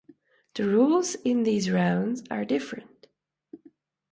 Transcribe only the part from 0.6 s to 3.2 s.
rules in these rounds are different.